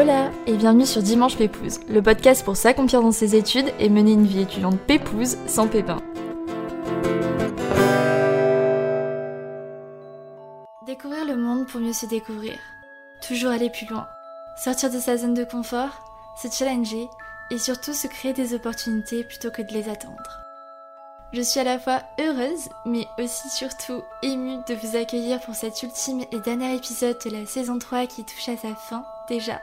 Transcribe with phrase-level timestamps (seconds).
[0.00, 4.12] Hola et bienvenue sur Dimanche Pépouze, le podcast pour s'accomplir dans ses études et mener
[4.12, 5.96] une vie étudiante pépouze sans pépin.
[10.86, 12.56] Découvrir le monde pour mieux se découvrir.
[13.26, 14.06] Toujours aller plus loin.
[14.62, 15.90] Sortir de sa zone de confort,
[16.40, 17.08] se challenger
[17.50, 20.44] et surtout se créer des opportunités plutôt que de les attendre.
[21.32, 25.82] Je suis à la fois heureuse, mais aussi surtout émue de vous accueillir pour cet
[25.82, 29.60] ultime et dernier épisode de la saison 3 qui touche à sa fin déjà.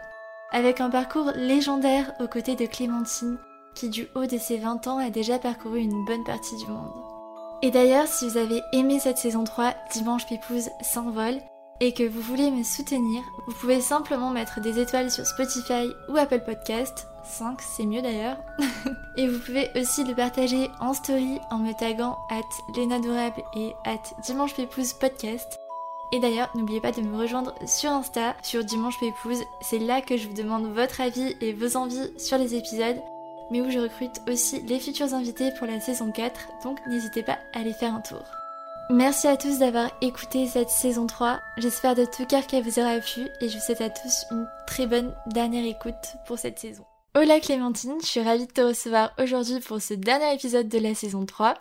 [0.56, 3.38] Avec un parcours légendaire aux côtés de Clémentine,
[3.76, 6.94] qui du haut de ses 20 ans a déjà parcouru une bonne partie du monde.
[7.62, 11.42] Et d'ailleurs, si vous avez aimé cette saison 3, Dimanche Pépouze s'envole,
[11.82, 16.16] et que vous voulez me soutenir, vous pouvez simplement mettre des étoiles sur Spotify ou
[16.16, 18.38] Apple Podcast, 5 c'est mieux d'ailleurs,
[19.18, 24.04] et vous pouvez aussi le partager en story en me taguant at Durable et at
[24.24, 25.60] Dimanche Pépouze Podcast.
[26.12, 30.18] Et d'ailleurs, n'oubliez pas de me rejoindre sur Insta, sur Dimanche Pépouze, c'est là que
[30.18, 33.02] je vous demande votre avis et vos envies sur les épisodes,
[33.52, 37.40] mais où je recrute aussi les futurs invités pour la saison 4, donc n'hésitez pas
[37.54, 38.24] à aller faire un tour.
[38.92, 41.40] Merci à tous d'avoir écouté cette saison 3.
[41.58, 44.48] J'espère de tout cœur qu'elle vous aura plu et je vous souhaite à tous une
[44.68, 46.86] très bonne dernière écoute pour cette saison.
[47.16, 50.94] Hola Clémentine, je suis ravie de te recevoir aujourd'hui pour ce dernier épisode de la
[50.94, 51.56] saison 3.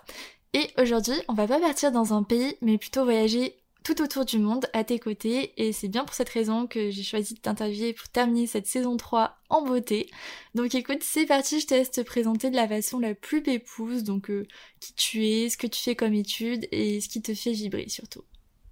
[0.52, 4.38] Et aujourd'hui, on va pas partir dans un pays, mais plutôt voyager tout autour du
[4.38, 7.92] monde à tes côtés et c'est bien pour cette raison que j'ai choisi de t'interviewer
[7.92, 10.08] pour terminer cette saison 3 en beauté.
[10.54, 14.02] Donc écoute, c'est parti, je te laisse te présenter de la façon la plus pépouse,
[14.02, 14.46] donc euh,
[14.80, 17.88] qui tu es, ce que tu fais comme étude et ce qui te fait vibrer
[17.88, 18.22] surtout.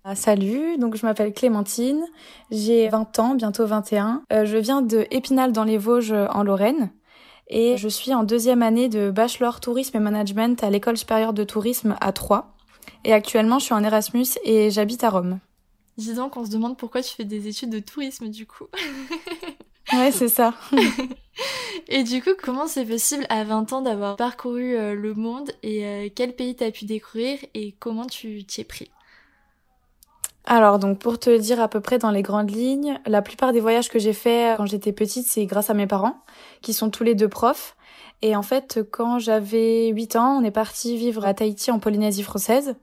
[0.05, 2.03] Ah, salut, donc je m'appelle Clémentine,
[2.51, 4.25] j'ai 20 ans, bientôt 21.
[4.33, 6.91] Euh, je viens de Épinal dans les Vosges en Lorraine
[7.49, 11.45] et je suis en deuxième année de bachelor tourisme et management à l'école supérieure de
[11.45, 12.53] tourisme à Troyes.
[13.05, 15.41] Et actuellement, je suis en Erasmus et j'habite à Rome.
[15.97, 18.67] Dis donc, on se demande pourquoi tu fais des études de tourisme du coup.
[19.93, 20.55] ouais, c'est ça.
[21.89, 25.85] et du coup, comment c'est possible à 20 ans d'avoir parcouru euh, le monde et
[25.87, 28.91] euh, quel pays t'as pu découvrir et comment tu t'y es pris?
[30.45, 33.61] Alors donc pour te dire à peu près dans les grandes lignes, la plupart des
[33.61, 36.25] voyages que j'ai faits quand j'étais petite, c'est grâce à mes parents
[36.63, 37.77] qui sont tous les deux profs
[38.23, 42.23] et en fait, quand j'avais 8 ans, on est parti vivre à Tahiti en Polynésie
[42.23, 42.77] française.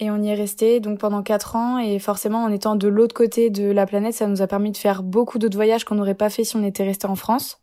[0.00, 1.78] Et on y est resté donc pendant 4 ans.
[1.78, 4.76] Et forcément, en étant de l'autre côté de la planète, ça nous a permis de
[4.76, 7.60] faire beaucoup d'autres voyages qu'on n'aurait pas fait si on était resté en France.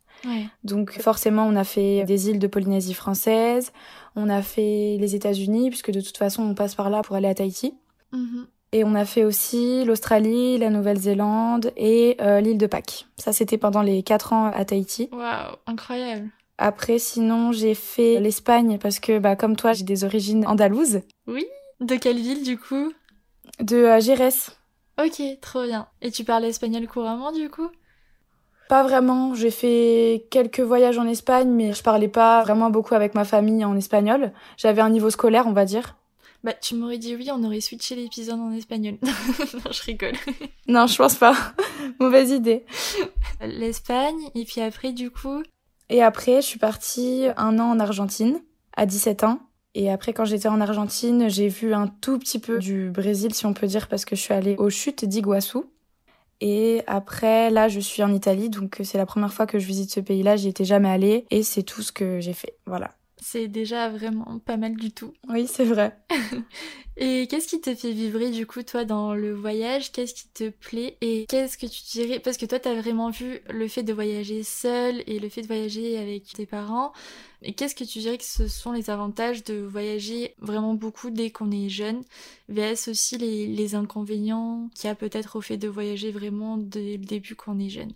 [0.64, 3.72] Donc forcément, on a fait des îles de Polynésie française,
[4.16, 7.28] on a fait les États-Unis, puisque de toute façon, on passe par là pour aller
[7.28, 7.74] à Tahiti.
[8.12, 8.46] Mm-hmm.
[8.72, 13.06] Et on a fait aussi l'Australie, la Nouvelle-Zélande et euh, l'île de Pâques.
[13.16, 15.08] Ça, c'était pendant les 4 ans à Tahiti.
[15.12, 16.28] Waouh, incroyable.
[16.58, 21.00] Après, sinon, j'ai fait l'Espagne parce que, bah, comme toi, j'ai des origines andalouses.
[21.26, 21.46] Oui.
[21.80, 22.92] De quelle ville, du coup
[23.60, 24.58] De euh, Gérès.
[25.02, 25.86] Ok, trop bien.
[26.02, 27.68] Et tu parles espagnol couramment, du coup
[28.68, 29.34] Pas vraiment.
[29.34, 33.64] J'ai fait quelques voyages en Espagne, mais je parlais pas vraiment beaucoup avec ma famille
[33.64, 34.32] en espagnol.
[34.56, 35.96] J'avais un niveau scolaire, on va dire.
[36.44, 38.98] Bah, tu m'aurais dit oui, on aurait switché l'épisode en espagnol.
[39.02, 40.14] non, je rigole.
[40.68, 41.36] non, je pense pas.
[42.00, 42.64] Mauvaise idée.
[43.40, 45.42] L'Espagne, et puis après, du coup,
[45.90, 48.40] et après, je suis partie un an en Argentine,
[48.76, 49.40] à 17 ans.
[49.74, 53.46] Et après, quand j'étais en Argentine, j'ai vu un tout petit peu du Brésil, si
[53.46, 55.70] on peut dire, parce que je suis allée aux chutes d'Iguassou.
[56.40, 59.92] Et après, là, je suis en Italie, donc c'est la première fois que je visite
[59.92, 60.36] ce pays-là.
[60.36, 62.56] J'y étais jamais allée, et c'est tout ce que j'ai fait.
[62.66, 62.97] Voilà.
[63.20, 65.12] C'est déjà vraiment pas mal du tout.
[65.28, 65.98] Oui, c'est vrai.
[66.96, 69.92] et qu'est-ce qui te fait vibrer du coup toi dans le voyage?
[69.92, 70.96] Qu'est-ce qui te plaît?
[71.00, 72.20] Et qu'est-ce que tu dirais?
[72.20, 75.46] Parce que toi t'as vraiment vu le fait de voyager seul et le fait de
[75.46, 76.92] voyager avec tes parents.
[77.42, 81.30] Et qu'est-ce que tu dirais que ce sont les avantages de voyager vraiment beaucoup dès
[81.30, 82.02] qu'on est jeune?
[82.48, 86.96] VS aussi les, les inconvénients qu'il y a peut-être au fait de voyager vraiment dès
[86.96, 87.92] le début quand on est jeune?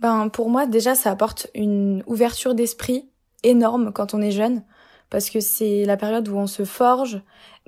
[0.00, 3.10] Ben, pour moi, déjà, ça apporte une ouverture d'esprit
[3.42, 4.62] énorme quand on est jeune
[5.10, 7.20] parce que c'est la période où on se forge.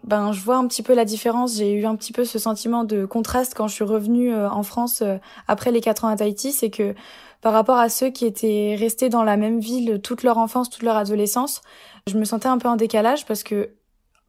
[0.05, 1.57] Ben, je vois un petit peu la différence.
[1.57, 4.63] J'ai eu un petit peu ce sentiment de contraste quand je suis revenue euh, en
[4.63, 6.53] France euh, après les quatre ans à Tahiti.
[6.53, 6.95] C'est que
[7.41, 10.85] par rapport à ceux qui étaient restés dans la même ville toute leur enfance, toute
[10.85, 11.61] leur adolescence,
[12.07, 13.71] je me sentais un peu en décalage parce que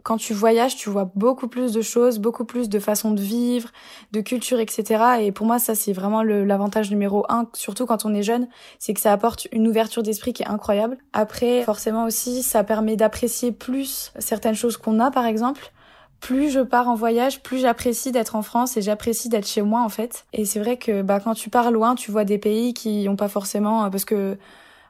[0.04, 3.70] quand tu voyages, tu vois beaucoup plus de choses, beaucoup plus de façons de vivre,
[4.12, 5.04] de culture, etc.
[5.22, 8.48] Et pour moi, ça, c'est vraiment l'avantage numéro un, surtout quand on est jeune,
[8.80, 10.98] c'est que ça apporte une ouverture d'esprit qui est incroyable.
[11.14, 15.72] Après, forcément aussi, ça permet d'apprécier plus certaines choses qu'on a, par exemple.
[16.20, 19.82] Plus je pars en voyage, plus j'apprécie d'être en France et j'apprécie d'être chez moi,
[19.82, 20.26] en fait.
[20.34, 23.16] Et c'est vrai que, bah, quand tu pars loin, tu vois des pays qui n'ont
[23.16, 24.38] pas forcément, parce que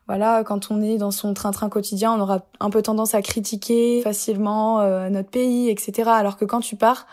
[0.07, 4.01] voilà, quand on est dans son train-train quotidien, on aura un peu tendance à critiquer
[4.01, 6.09] facilement euh, notre pays, etc.
[6.13, 7.07] Alors que quand tu pars,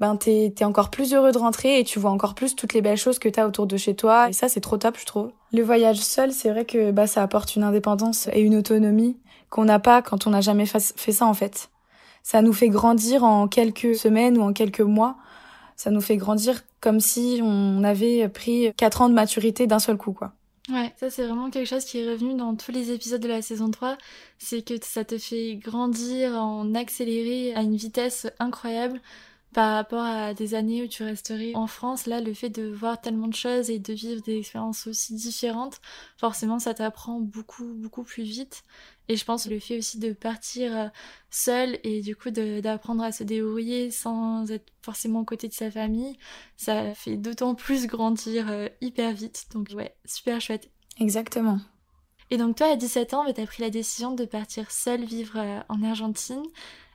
[0.00, 2.82] ben t'es es encore plus heureux de rentrer et tu vois encore plus toutes les
[2.82, 4.28] belles choses que t'as autour de chez toi.
[4.28, 5.30] Et ça, c'est trop top, je trouve.
[5.52, 9.16] Le voyage seul, c'est vrai que bah ça apporte une indépendance et une autonomie
[9.48, 11.70] qu'on n'a pas quand on n'a jamais fait ça en fait.
[12.24, 15.16] Ça nous fait grandir en quelques semaines ou en quelques mois.
[15.76, 19.96] Ça nous fait grandir comme si on avait pris quatre ans de maturité d'un seul
[19.96, 20.32] coup, quoi.
[20.72, 23.42] Ouais, ça c'est vraiment quelque chose qui est revenu dans tous les épisodes de la
[23.42, 23.98] saison 3,
[24.38, 29.00] c'est que ça te fait grandir en accéléré à une vitesse incroyable
[29.54, 33.00] par rapport à des années où tu resterais en France, là, le fait de voir
[33.00, 35.80] tellement de choses et de vivre des expériences aussi différentes,
[36.18, 38.64] forcément, ça t'apprend beaucoup, beaucoup plus vite.
[39.12, 40.88] Et je pense le fait aussi de partir euh,
[41.28, 45.70] seul et du coup d'apprendre à se débrouiller sans être forcément aux côtés de sa
[45.70, 46.16] famille,
[46.56, 49.48] ça fait d'autant plus grandir euh, hyper vite.
[49.52, 50.70] Donc ouais, super chouette.
[50.98, 51.58] Exactement.
[52.30, 55.04] Et donc toi, à 17 ans, bah, tu as pris la décision de partir seul
[55.04, 56.42] vivre euh, en Argentine.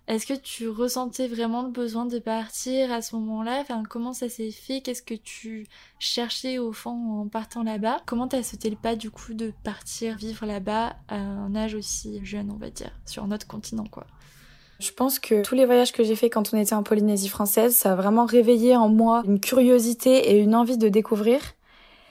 [0.08, 3.66] Est-ce que tu ressentais vraiment le besoin de partir à ce moment-là?
[3.90, 4.80] Comment ça s'est fait?
[4.80, 5.68] Qu'est-ce que tu
[6.00, 7.98] cherchais au fond en partant là-bas?
[8.06, 12.24] Comment t'as sauté le pas du coup de partir vivre là-bas à un âge aussi
[12.24, 14.08] jeune, on va dire, sur notre continent, quoi?
[14.80, 17.76] Je pense que tous les voyages que j'ai faits quand on était en Polynésie française,
[17.76, 21.42] ça a vraiment réveillé en moi une curiosité et une envie de découvrir.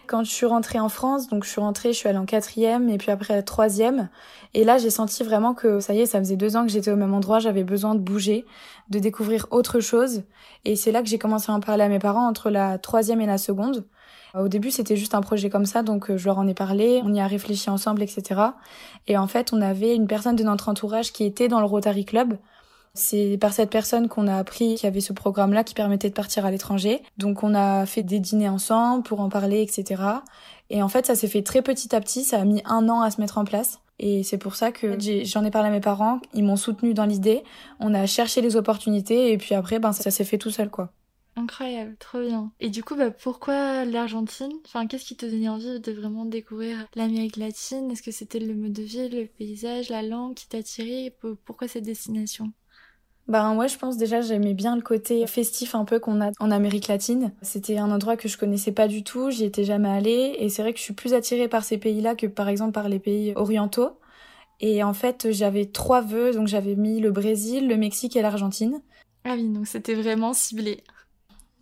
[0.07, 2.89] Quand je suis rentrée en France, donc je suis rentrée, je suis allée en quatrième
[2.89, 4.09] et puis après troisième.
[4.55, 6.91] Et là, j'ai senti vraiment que ça y est, ça faisait deux ans que j'étais
[6.91, 8.47] au même endroit, j'avais besoin de bouger,
[8.89, 10.23] de découvrir autre chose.
[10.65, 13.21] Et c'est là que j'ai commencé à en parler à mes parents entre la troisième
[13.21, 13.85] et la seconde.
[14.35, 17.01] Au début, c'était juste un projet comme ça, donc euh, je leur en ai parlé,
[17.05, 18.41] on y a réfléchi ensemble, etc.
[19.07, 22.05] Et en fait, on avait une personne de notre entourage qui était dans le Rotary
[22.05, 22.37] Club,
[22.97, 26.15] c'est par cette personne qu'on a appris qu'il y avait ce programme-là qui permettait de
[26.15, 27.03] partir à l'étranger.
[27.19, 30.03] Donc on a fait des dîners ensemble pour en parler, etc.
[30.71, 32.25] Et en fait, ça s'est fait très petit à petit.
[32.25, 33.81] Ça a mis un an à se mettre en place.
[33.99, 36.21] Et c'est pour ça que j'en ai, parlé à mes parents.
[36.35, 37.43] Ils m'ont soutenu dans l'idée.
[37.81, 40.93] On a cherché les opportunités et puis après, ben ça s'est fait tout seul, quoi.
[41.39, 42.51] Incroyable, trop bien.
[42.61, 44.53] Et du coup, bah, pourquoi l'Argentine?
[44.65, 47.91] Enfin, qu'est-ce qui te donnait envie de vraiment découvrir l'Amérique latine?
[47.91, 51.15] Est-ce que c'était le mode de vie, le paysage, la langue qui t'attirait
[51.45, 52.53] Pourquoi cette destination?
[53.29, 56.51] Ben ouais, je pense déjà j'aimais bien le côté festif un peu qu'on a en
[56.51, 57.33] Amérique latine.
[57.43, 60.63] C'était un endroit que je connaissais pas du tout, j'y étais jamais allée et c'est
[60.63, 63.33] vrai que je suis plus attirée par ces pays-là que par exemple par les pays
[63.37, 63.99] orientaux.
[64.61, 68.81] Et en fait, j'avais trois vœux, donc j'avais mis le Brésil, le Mexique et l'Argentine.
[69.25, 70.83] Ah oui, donc c'était vraiment ciblé.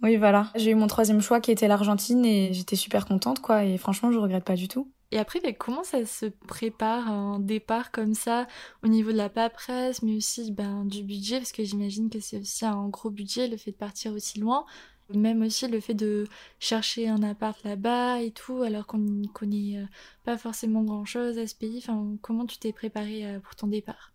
[0.02, 0.50] Oui, voilà.
[0.55, 3.64] J'ai eu mon troisième choix qui était l'Argentine et j'étais super contente, quoi.
[3.64, 4.88] Et franchement, je regrette pas du tout.
[5.14, 8.49] Et après, comment ça se prépare un départ comme ça
[8.82, 12.40] au niveau de la paperasse, mais aussi ben, du budget, parce que j'imagine que c'est
[12.40, 14.66] aussi un gros budget le fait de partir aussi loin.
[15.11, 16.26] Même aussi le fait de
[16.58, 19.87] chercher un appart là-bas et tout, alors qu'on ne connaît euh,
[20.25, 21.78] pas forcément grand-chose à ce pays.
[21.78, 24.13] Enfin, comment tu t'es préparé euh, pour ton départ?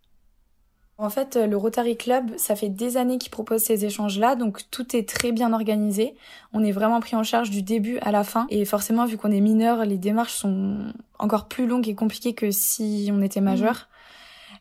[1.00, 4.96] En fait, le Rotary Club, ça fait des années qu'il propose ces échanges-là, donc tout
[4.96, 6.16] est très bien organisé.
[6.54, 9.31] On est vraiment pris en charge du début à la fin, et forcément, vu qu'on
[9.31, 13.89] est mineur, les démarches sont encore plus longues et compliquées que si on était majeur.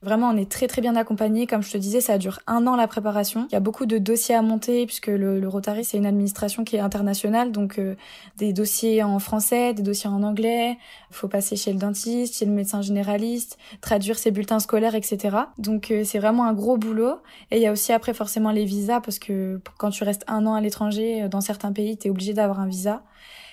[0.00, 1.48] Vraiment, on est très très bien accompagné.
[1.48, 3.48] Comme je te disais, ça dure un an la préparation.
[3.50, 6.62] Il y a beaucoup de dossiers à monter puisque le, le Rotary c'est une administration
[6.62, 7.96] qui est internationale, donc euh,
[8.36, 10.78] des dossiers en français, des dossiers en anglais.
[11.10, 15.36] Il faut passer chez le dentiste, chez le médecin généraliste, traduire ses bulletins scolaires, etc.
[15.58, 17.16] Donc euh, c'est vraiment un gros boulot.
[17.50, 20.46] Et il y a aussi après forcément les visas parce que quand tu restes un
[20.46, 23.02] an à l'étranger, euh, dans certains pays, tu es obligé d'avoir un visa.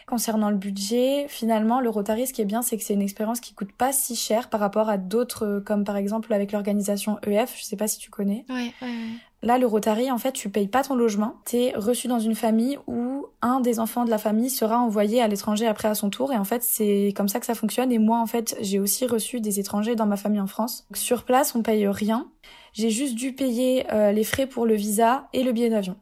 [0.07, 3.39] Concernant le budget, finalement, le Rotary, ce qui est bien, c'est que c'est une expérience
[3.39, 7.17] qui coûte pas si cher par rapport à d'autres, euh, comme par exemple avec l'organisation
[7.25, 8.45] EF, je sais pas si tu connais.
[8.49, 8.93] Ouais, ouais,
[9.41, 11.35] Là, le Rotary, en fait, tu payes pas ton logement.
[11.45, 15.27] T'es reçu dans une famille où un des enfants de la famille sera envoyé à
[15.27, 16.33] l'étranger après à son tour.
[16.33, 17.91] Et en fait, c'est comme ça que ça fonctionne.
[17.91, 20.87] Et moi, en fait, j'ai aussi reçu des étrangers dans ma famille en France.
[20.95, 22.27] sur place, on paye rien.
[22.73, 25.95] J'ai juste dû payer euh, les frais pour le visa et le billet d'avion.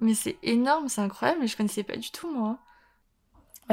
[0.00, 2.58] Mais c'est énorme, c'est incroyable, mais je connaissais pas du tout, moi.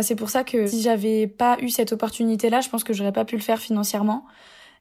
[0.02, 3.26] C'est pour ça que si j'avais pas eu cette opportunité-là, je pense que j'aurais pas
[3.26, 4.26] pu le faire financièrement.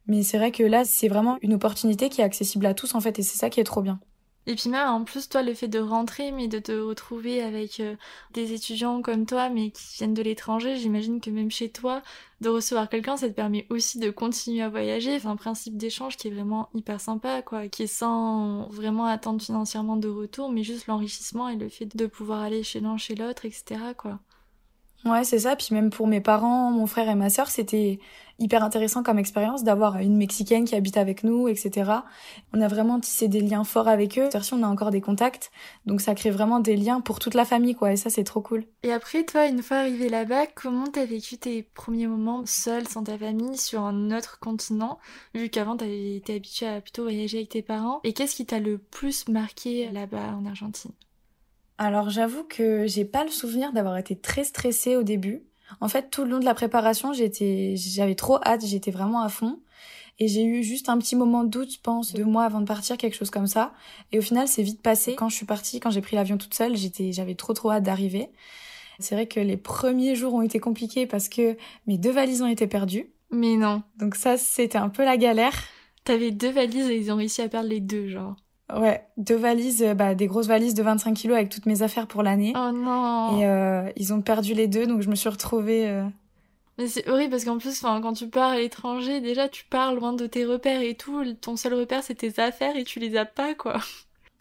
[0.06, 3.00] Mais c'est vrai que là, c'est vraiment une opportunité qui est accessible à tous en
[3.00, 4.00] fait, et c'est ça qui est trop bien.
[4.46, 7.78] Et puis même en plus toi le fait de rentrer mais de te retrouver avec
[7.78, 7.94] euh,
[8.32, 12.02] des étudiants comme toi mais qui viennent de l'étranger, j'imagine que même chez toi
[12.40, 16.16] de recevoir quelqu'un ça te permet aussi de continuer à voyager, enfin un principe d'échange
[16.16, 20.64] qui est vraiment hyper sympa quoi, qui est sans vraiment attendre financièrement de retour mais
[20.64, 24.18] juste l'enrichissement et le fait de pouvoir aller chez l'un chez l'autre etc quoi.
[25.04, 25.56] Ouais, c'est ça.
[25.56, 27.98] Puis même pour mes parents, mon frère et ma sœur, c'était
[28.38, 31.90] hyper intéressant comme expérience d'avoir une Mexicaine qui habite avec nous, etc.
[32.52, 34.28] On a vraiment tissé des liens forts avec eux.
[34.40, 35.50] Si on a encore des contacts,
[35.86, 37.92] donc ça crée vraiment des liens pour toute la famille, quoi.
[37.92, 38.64] Et ça, c'est trop cool.
[38.82, 43.04] Et après, toi, une fois arrivé là-bas, comment t'as vécu tes premiers moments seul, sans
[43.04, 44.98] ta famille, sur un autre continent,
[45.34, 48.00] vu qu'avant t'avais été habitué à plutôt voyager avec tes parents?
[48.04, 50.92] Et qu'est-ce qui t'a le plus marqué là-bas en Argentine?
[51.82, 55.42] Alors j'avoue que j'ai pas le souvenir d'avoir été très stressée au début.
[55.80, 59.28] En fait, tout le long de la préparation, j'étais, j'avais trop hâte, j'étais vraiment à
[59.28, 59.58] fond.
[60.20, 62.66] Et j'ai eu juste un petit moment de doute, je pense, deux mois avant de
[62.66, 63.72] partir, quelque chose comme ça.
[64.12, 65.16] Et au final, c'est vite passé.
[65.16, 67.82] Quand je suis partie, quand j'ai pris l'avion toute seule, j'étais, j'avais trop trop hâte
[67.82, 68.28] d'arriver.
[69.00, 71.56] C'est vrai que les premiers jours ont été compliqués parce que
[71.88, 73.10] mes deux valises ont été perdues.
[73.32, 73.82] Mais non.
[73.96, 75.64] Donc ça, c'était un peu la galère.
[76.04, 78.36] T'avais deux valises et ils ont réussi à perdre les deux, genre.
[78.74, 82.06] Ouais, deux valises, euh, bah, des grosses valises de 25 kilos avec toutes mes affaires
[82.06, 82.52] pour l'année.
[82.56, 83.38] Oh non.
[83.38, 85.88] Et euh, ils ont perdu les deux, donc je me suis retrouvée.
[85.88, 86.04] Euh...
[86.78, 90.12] Mais c'est horrible parce qu'en plus, quand tu pars à l'étranger, déjà tu pars loin
[90.14, 91.22] de tes repères et tout.
[91.40, 93.78] Ton seul repère c'est tes affaires et tu les as pas, quoi.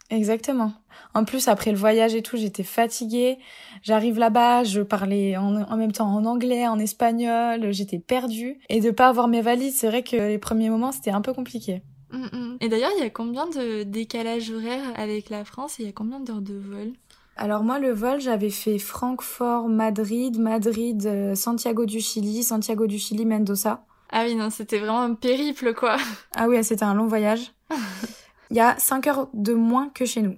[0.08, 0.72] Exactement.
[1.14, 3.38] En plus, après le voyage et tout, j'étais fatiguée.
[3.82, 8.58] J'arrive là-bas, je parlais en, en, même temps en anglais, en espagnol, j'étais perdue.
[8.68, 11.32] Et de pas avoir mes valises, c'est vrai que les premiers moments, c'était un peu
[11.32, 11.82] compliqué.
[12.12, 12.56] Mm, mm.
[12.60, 15.88] Et d'ailleurs, il y a combien de décalage horaire avec la France et il y
[15.88, 16.92] a combien d'heures de vol?
[17.36, 22.98] Alors moi, le vol, j'avais fait Francfort, Madrid, Madrid, euh, Santiago du Chili, Santiago du
[22.98, 23.84] Chili, Mendoza.
[24.10, 25.96] Ah oui, non, c'était vraiment un périple, quoi.
[26.36, 27.52] Ah oui, c'était un long voyage.
[28.50, 30.36] Il y a 5 heures de moins que chez nous.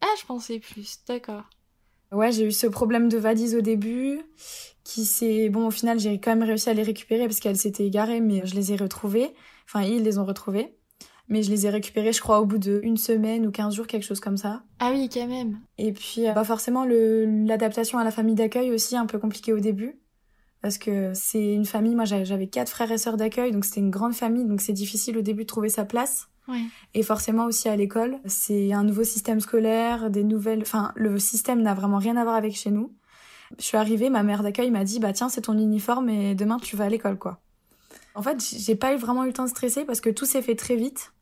[0.00, 1.44] Ah, je pensais plus, d'accord.
[2.10, 4.20] Ouais, j'ai eu ce problème de valise au début,
[4.82, 5.48] qui s'est...
[5.48, 8.44] Bon, au final, j'ai quand même réussi à les récupérer parce qu'elles s'étaient égarées, mais
[8.44, 9.32] je les ai retrouvées.
[9.66, 10.74] Enfin, ils les ont retrouvées
[11.28, 14.04] mais je les ai récupérés, je crois, au bout d'une semaine ou 15 jours, quelque
[14.04, 14.62] chose comme ça.
[14.80, 15.58] Ah oui, quand même.
[15.78, 19.60] Et puis, euh, bah forcément, l'adaptation à la famille d'accueil aussi, un peu compliqué au
[19.60, 19.98] début.
[20.60, 23.90] Parce que c'est une famille, moi j'avais quatre frères et sœurs d'accueil, donc c'était une
[23.90, 26.28] grande famille, donc c'est difficile au début de trouver sa place.
[26.46, 26.60] Ouais.
[26.94, 30.62] Et forcément aussi à l'école, c'est un nouveau système scolaire, des nouvelles...
[30.62, 32.92] Enfin, le système n'a vraiment rien à voir avec chez nous.
[33.58, 36.58] Je suis arrivée, ma mère d'accueil m'a dit, bah tiens, c'est ton uniforme et demain
[36.58, 37.40] tu vas à l'école, quoi.
[38.14, 40.42] En fait, j'ai pas eu vraiment eu le temps de stresser parce que tout s'est
[40.42, 41.12] fait très vite.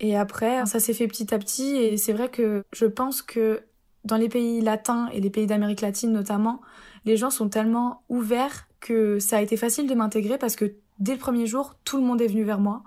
[0.00, 1.76] Et après, ça s'est fait petit à petit.
[1.76, 3.62] Et c'est vrai que je pense que
[4.04, 6.60] dans les pays latins et les pays d'Amérique latine notamment,
[7.04, 11.12] les gens sont tellement ouverts que ça a été facile de m'intégrer parce que dès
[11.12, 12.82] le premier jour, tout le monde est venu vers moi.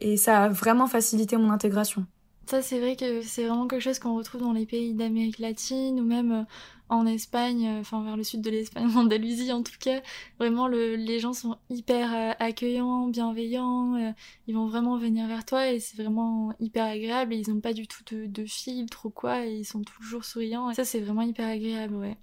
[0.00, 2.06] Et ça a vraiment facilité mon intégration.
[2.48, 5.98] Ça, c'est vrai que c'est vraiment quelque chose qu'on retrouve dans les pays d'Amérique latine
[5.98, 6.42] ou même euh,
[6.88, 10.00] en Espagne, euh, enfin vers le sud de l'Espagne, en Andalousie en tout cas.
[10.38, 14.14] Vraiment, le, les gens sont hyper euh, accueillants, bienveillants.
[14.46, 17.34] ils vont vraiment venir vers toi et c'est vraiment hyper agréable.
[17.34, 19.46] Et ils n'ont pas du tout de, de filtre ou quoi.
[19.46, 20.70] Et ils sont toujours souriants.
[20.70, 22.16] Et ça, c'est vraiment hyper agréable, ouais.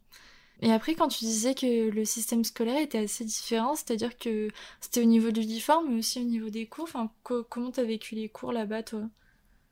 [0.61, 4.47] Et après, quand tu disais que le système scolaire était assez différent, c'est-à-dire que
[4.79, 8.15] c'était au niveau de l'uniforme, mais aussi au niveau des cours, enfin, comment t'as vécu
[8.15, 9.01] les cours là-bas, toi?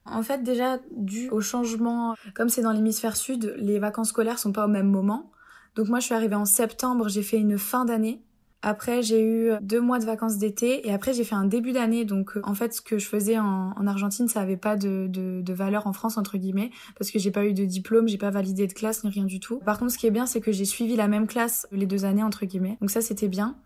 [0.06, 4.52] En fait, déjà, dû au changement, comme c'est dans l'hémisphère sud, les vacances scolaires sont
[4.52, 5.32] pas au même moment.
[5.76, 8.22] Donc moi, je suis arrivée en septembre, j'ai fait une fin d'année.
[8.64, 12.06] Après, j'ai eu deux mois de vacances d'été et après, j'ai fait un début d'année.
[12.06, 15.88] Donc, en fait, ce que je faisais en, Argentine, ça avait pas de, de, valeur
[15.88, 18.74] en France, entre guillemets, parce que j'ai pas eu de diplôme, j'ai pas validé de
[18.74, 19.60] classe ni rien du tout.
[19.66, 22.06] Par contre, ce qui est bien, c'est que j'ai suivi la même classe les deux
[22.06, 22.78] années, entre guillemets.
[22.82, 23.58] Donc ça, c'était bien.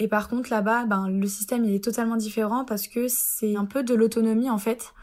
[0.00, 3.66] Et par contre, là-bas, ben, le système, il est totalement différent parce que c'est un
[3.66, 4.94] peu de l'autonomie, en fait.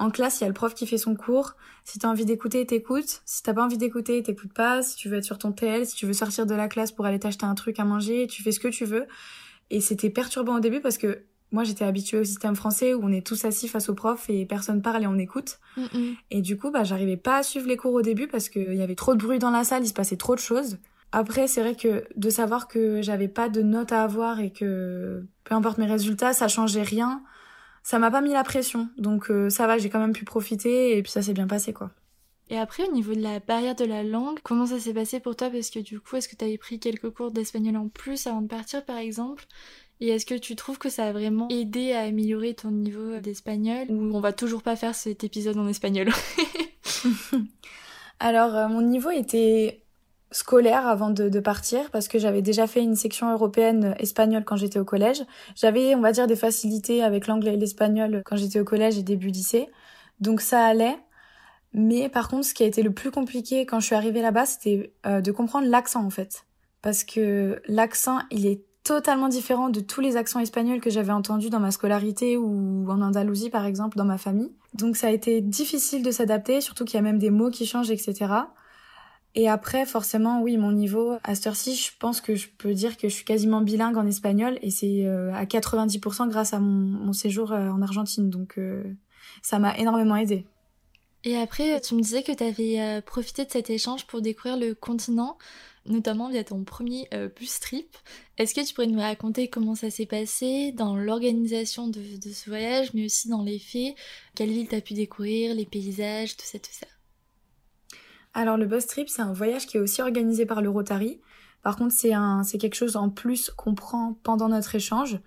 [0.00, 1.52] En classe, il y a le prof qui fait son cours.
[1.84, 3.20] Si t'as envie d'écouter, t'écoutes.
[3.26, 4.82] Si t'as pas envie d'écouter, t'écoutes pas.
[4.82, 7.04] Si tu veux être sur ton TL, si tu veux sortir de la classe pour
[7.04, 9.06] aller t'acheter un truc à manger, tu fais ce que tu veux.
[9.68, 13.12] Et c'était perturbant au début parce que moi j'étais habituée au système français où on
[13.12, 15.58] est tous assis face au prof et personne parle et on écoute.
[16.30, 18.82] Et du coup, bah j'arrivais pas à suivre les cours au début parce qu'il y
[18.82, 20.78] avait trop de bruit dans la salle, il se passait trop de choses.
[21.12, 25.26] Après, c'est vrai que de savoir que j'avais pas de notes à avoir et que
[25.44, 27.22] peu importe mes résultats, ça changeait rien
[27.82, 28.88] ça m'a pas mis la pression.
[28.98, 31.72] Donc euh, ça va, j'ai quand même pu profiter et puis ça s'est bien passé
[31.72, 31.90] quoi.
[32.50, 35.36] Et après, au niveau de la barrière de la langue, comment ça s'est passé pour
[35.36, 35.50] toi?
[35.50, 38.42] Parce que du coup, est-ce que tu avais pris quelques cours d'espagnol en plus avant
[38.42, 39.46] de partir, par exemple?
[40.00, 43.86] Et est-ce que tu trouves que ça a vraiment aidé à améliorer ton niveau d'espagnol?
[43.88, 46.08] Ou on va toujours pas faire cet épisode en espagnol?
[48.20, 49.84] Alors, euh, mon niveau était
[50.32, 54.78] scolaire avant de, partir parce que j'avais déjà fait une section européenne espagnole quand j'étais
[54.78, 55.24] au collège.
[55.56, 59.02] J'avais, on va dire, des facilités avec l'anglais et l'espagnol quand j'étais au collège et
[59.02, 59.68] début lycée.
[60.20, 60.96] Donc ça allait.
[61.72, 64.46] Mais par contre, ce qui a été le plus compliqué quand je suis arrivée là-bas,
[64.46, 66.44] c'était euh, de comprendre l'accent en fait.
[66.82, 71.50] Parce que l'accent, il est totalement différent de tous les accents espagnols que j'avais entendus
[71.50, 74.52] dans ma scolarité ou en Andalousie par exemple, dans ma famille.
[74.74, 77.66] Donc ça a été difficile de s'adapter, surtout qu'il y a même des mots qui
[77.66, 78.32] changent, etc.
[79.36, 82.96] Et après, forcément, oui, mon niveau, à cette heure-ci, je pense que je peux dire
[82.96, 87.12] que je suis quasiment bilingue en espagnol et c'est euh, à 90% grâce à mon,
[87.12, 88.28] séjour euh, en Argentine.
[88.28, 88.82] Donc, euh,
[89.42, 90.46] ça m'a énormément aidé.
[91.22, 94.74] Et après, tu me disais que tu avais profité de cet échange pour découvrir le
[94.74, 95.36] continent,
[95.84, 97.94] notamment via ton premier bus trip.
[98.38, 102.48] Est-ce que tu pourrais nous raconter comment ça s'est passé dans l'organisation de, de, ce
[102.48, 103.94] voyage, mais aussi dans les faits?
[104.34, 106.86] Quelle ville t'as pu découvrir, les paysages, tout ça, tout ça?
[108.34, 111.20] Alors le bus trip, c'est un voyage qui est aussi organisé par le Rotary.
[111.62, 115.18] Par contre, c'est un, c'est quelque chose en plus qu'on prend pendant notre échange.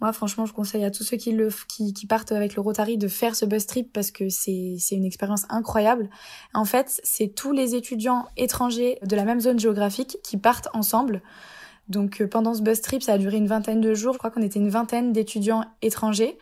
[0.00, 2.98] Moi, franchement, je conseille à tous ceux qui le, qui, qui partent avec le Rotary
[2.98, 6.08] de faire ce bus trip parce que c'est, c'est une expérience incroyable.
[6.54, 11.20] En fait, c'est tous les étudiants étrangers de la même zone géographique qui partent ensemble.
[11.88, 14.12] Donc, euh, pendant ce bus trip, ça a duré une vingtaine de jours.
[14.12, 16.38] Je crois qu'on était une vingtaine d'étudiants étrangers.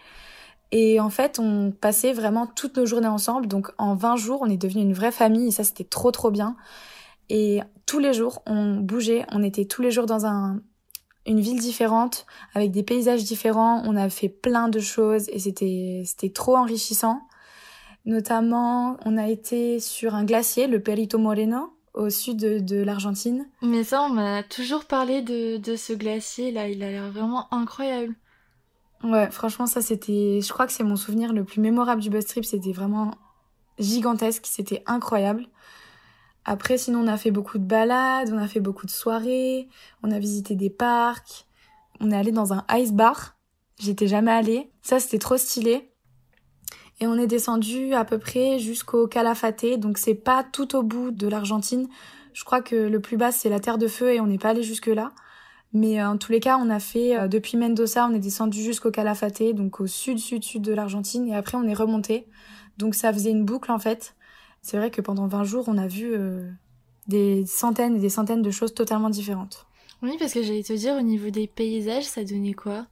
[0.73, 3.47] Et en fait, on passait vraiment toutes nos journées ensemble.
[3.47, 6.31] Donc, en 20 jours, on est devenu une vraie famille et ça, c'était trop, trop
[6.31, 6.57] bien.
[7.29, 9.25] Et tous les jours, on bougeait.
[9.33, 10.61] On était tous les jours dans un,
[11.27, 13.83] une ville différente, avec des paysages différents.
[13.85, 17.21] On a fait plein de choses et c'était, c'était trop enrichissant.
[18.05, 23.49] Notamment, on a été sur un glacier, le Perito Moreno, au sud de, l'Argentine.
[23.63, 26.69] Mais ça, on m'a toujours parlé de, de ce glacier là.
[26.69, 28.15] Il a l'air vraiment incroyable.
[29.05, 30.41] Ouais, franchement, ça c'était.
[30.41, 32.45] Je crois que c'est mon souvenir le plus mémorable du bus trip.
[32.45, 33.15] C'était vraiment
[33.79, 35.47] gigantesque, c'était incroyable.
[36.45, 39.69] Après, sinon, on a fait beaucoup de balades, on a fait beaucoup de soirées,
[40.03, 41.47] on a visité des parcs,
[42.00, 43.37] on est allé dans un ice bar.
[43.79, 44.71] J'étais jamais allée.
[44.81, 45.91] Ça, c'était trop stylé.
[47.00, 51.11] Et on est descendu à peu près jusqu'au Calafate, donc c'est pas tout au bout
[51.11, 51.88] de l'Argentine.
[52.33, 54.50] Je crois que le plus bas c'est la Terre de Feu et on n'est pas
[54.50, 55.12] allé jusque là.
[55.73, 58.63] Mais euh, en tous les cas, on a fait euh, depuis Mendoza, on est descendu
[58.63, 62.27] jusqu'au Calafate, donc au sud sud sud de l'Argentine, et après on est remonté.
[62.79, 64.15] Donc ça faisait une boucle en fait
[64.67, 66.51] c'est vrai que pendant 20 jours, on a vu euh,
[67.07, 69.65] des centaines et des centaines de choses totalement différentes.
[70.03, 72.89] Oui, parce que j'allais te dire, au niveau des paysages, ça donnait quoi?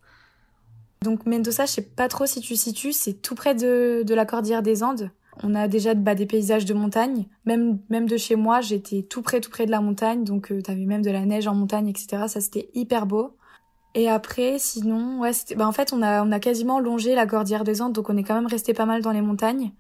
[1.03, 4.25] Donc Mendoza, je sais pas trop si tu situes, c'est tout près de, de la
[4.25, 5.11] cordillère des Andes.
[5.43, 7.27] On a déjà bah, des paysages de montagne.
[7.45, 10.25] Même, même de chez moi, j'étais tout près, tout près de la montagne.
[10.25, 12.25] Donc, tu euh, t'avais même de la neige en montagne, etc.
[12.29, 13.37] Ça, c'était hyper beau.
[13.95, 17.27] Et après, sinon, ouais, c'était, bah, en fait, on a, on a quasiment longé la
[17.27, 17.93] cordillère des Andes.
[17.93, 19.73] Donc, on est quand même resté pas mal dans les montagnes.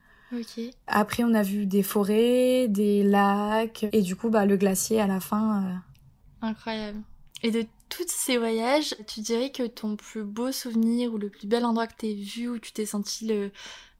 [0.86, 5.06] Après, on a vu des forêts, des lacs, et du coup, bah, le glacier à
[5.06, 5.62] la fin.
[5.62, 6.48] Euh.
[6.48, 6.98] Incroyable.
[7.42, 11.46] Et de tous ces voyages, tu dirais que ton plus beau souvenir ou le plus
[11.46, 13.50] bel endroit que t'aies vu, où tu t'es senti le,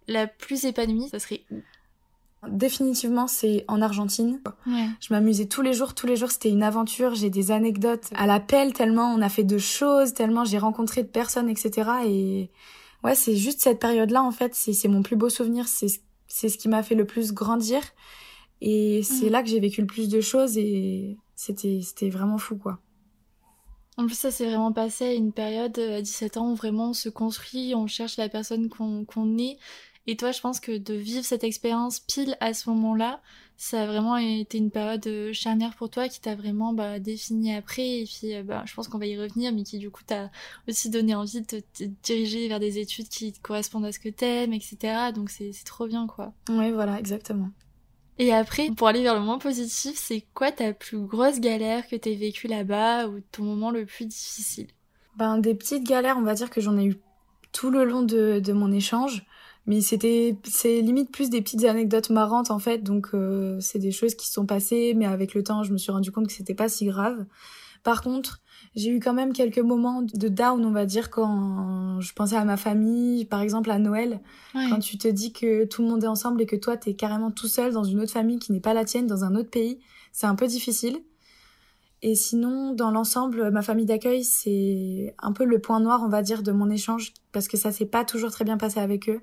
[0.09, 1.61] la plus épanouie, ça serait où?
[2.49, 4.41] Définitivement, c'est en Argentine.
[4.67, 7.15] Je m'amusais tous les jours, tous les jours, c'était une aventure.
[7.15, 11.03] J'ai des anecdotes à la pelle tellement on a fait de choses, tellement j'ai rencontré
[11.03, 11.91] de personnes, etc.
[12.07, 12.51] Et
[13.03, 15.67] ouais, c'est juste cette période-là, en fait, c'est mon plus beau souvenir.
[15.69, 15.89] C'est
[16.49, 17.81] ce qui m'a fait le plus grandir.
[18.61, 19.33] Et c'est mm.
[19.33, 22.79] là que j'ai vécu le plus de choses et c'était, c'était vraiment fou, quoi.
[23.97, 26.91] En plus, ça s'est vraiment passé à une période euh, à 17 ans où vraiment
[26.91, 29.57] on se construit, on cherche la personne qu'on, qu'on est.
[30.07, 33.21] Et toi, je pense que de vivre cette expérience pile à ce moment-là,
[33.57, 37.55] ça a vraiment été une période euh, charnière pour toi qui t'a vraiment bah, défini
[37.55, 38.01] après.
[38.01, 40.31] Et puis, euh, bah, je pense qu'on va y revenir, mais qui du coup t'a
[40.69, 44.53] aussi donné envie de te diriger vers des études qui correspondent à ce que t'aimes,
[44.53, 45.13] etc.
[45.15, 46.33] Donc c'est trop bien, quoi.
[46.51, 47.51] Oui, voilà, exactement.
[48.19, 51.97] Et après, pour aller vers le moins positif, c'est quoi ta plus grosse galère que
[51.97, 54.69] t'aies vécue là-bas ou ton moment le plus difficile?
[55.17, 56.97] Ben, des petites galères, on va dire que j'en ai eu
[57.53, 59.25] tout le long de, de mon échange
[59.67, 62.79] mais c'était c'est limite plus des petites anecdotes marrantes en fait.
[62.79, 65.79] Donc euh, c'est des choses qui se sont passées mais avec le temps je me
[65.79, 67.25] suis rendu compte que c'était pas si grave.
[67.83, 68.41] Par contre
[68.75, 72.45] j'ai eu quand même quelques moments de down on va dire quand je pensais à
[72.45, 74.21] ma famille par exemple à Noël.
[74.53, 77.31] Quand tu te dis que tout le monde est ensemble et que toi t'es carrément
[77.31, 79.79] tout seul dans une autre famille qui n'est pas la tienne dans un autre pays
[80.15, 81.03] c'est un peu difficile.
[82.01, 86.23] Et sinon, dans l'ensemble, ma famille d'accueil, c'est un peu le point noir, on va
[86.23, 89.23] dire, de mon échange, parce que ça s'est pas toujours très bien passé avec eux.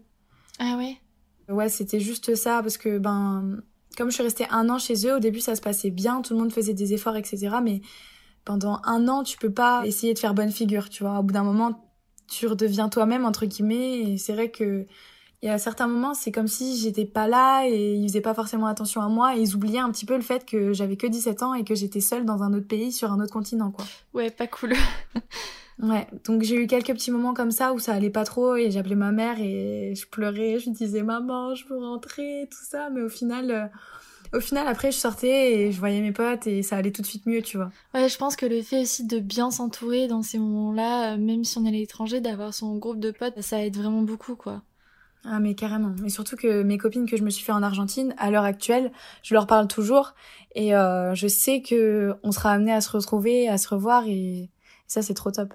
[0.60, 0.98] Ah ouais
[1.50, 3.62] Ouais, c'était juste ça, parce que, ben,
[3.98, 6.34] comme je suis restée un an chez eux, au début ça se passait bien, tout
[6.34, 7.58] le monde faisait des efforts, etc.
[7.62, 7.82] Mais
[8.46, 11.20] pendant un an, tu peux pas essayer de faire bonne figure, tu vois.
[11.20, 11.92] Au bout d'un moment,
[12.28, 14.88] tu redeviens toi-même, entre guillemets, et c'est vrai que
[15.44, 18.68] y a certains moments, c'est comme si j'étais pas là et ils faisaient pas forcément
[18.68, 21.42] attention à moi et ils oubliaient un petit peu le fait que j'avais que 17
[21.42, 23.86] ans et que j'étais seule dans un autre pays sur un autre continent, quoi.
[24.14, 24.74] Ouais, pas cool.
[25.82, 28.70] Ouais, donc j'ai eu quelques petits moments comme ça où ça allait pas trop et
[28.70, 32.89] j'appelais ma mère et je pleurais, je lui disais maman, je veux rentrer, tout ça,
[32.91, 36.62] mais au final, euh, au final après je sortais et je voyais mes potes et
[36.62, 37.72] ça allait tout de suite mieux, tu vois.
[37.96, 41.44] Ouais, je pense que le fait aussi de bien s'entourer dans ces moments-là, euh, même
[41.44, 44.62] si on est à l'étranger, d'avoir son groupe de potes, ça aide vraiment beaucoup, quoi.
[45.26, 45.96] Ah mais carrément.
[46.06, 48.91] Et surtout que mes copines que je me suis fait en Argentine, à l'heure actuelle,
[49.24, 50.13] je leur parle toujours
[50.54, 54.50] et euh, je sais que on sera amené à se retrouver, à se revoir et
[54.88, 55.54] ça c'est trop top.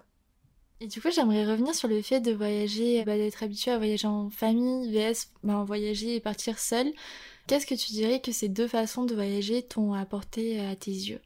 [0.81, 4.07] Et du coup, j'aimerais revenir sur le fait de voyager, bah, d'être habitué à voyager
[4.07, 6.93] en famille, vs bah, voyager et partir seul.
[7.47, 11.21] Qu'est-ce que tu dirais que ces deux façons de voyager t'ont apporté à tes yeux?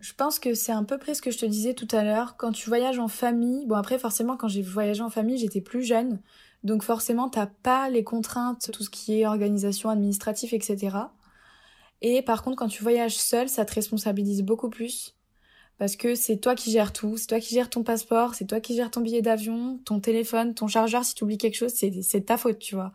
[0.00, 2.36] Je pense que c'est un peu près ce que je te disais tout à l'heure.
[2.36, 5.82] Quand tu voyages en famille, bon après forcément quand j'ai voyagé en famille j'étais plus
[5.82, 6.20] jeune,
[6.62, 10.98] donc forcément t'as pas les contraintes, tout ce qui est organisation administrative, etc.
[12.00, 15.17] Et par contre, quand tu voyages seul, ça te responsabilise beaucoup plus.
[15.78, 18.60] Parce que c'est toi qui gères tout, c'est toi qui gères ton passeport, c'est toi
[18.60, 22.26] qui gères ton billet d'avion, ton téléphone, ton chargeur, si tu oublies quelque chose, c'est
[22.26, 22.92] ta faute, tu vois.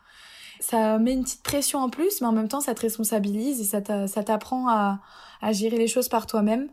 [0.60, 3.64] Ça met une petite pression en plus, mais en même temps, ça te responsabilise et
[3.64, 5.02] ça t'apprend à,
[5.42, 6.70] à gérer les choses par toi-même.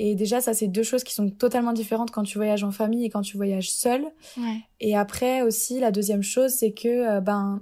[0.00, 3.04] Et déjà, ça, c'est deux choses qui sont totalement différentes quand tu voyages en famille
[3.04, 4.06] et quand tu voyages seul.
[4.36, 4.60] Ouais.
[4.78, 7.60] Et après aussi, la deuxième chose, c'est que euh, ben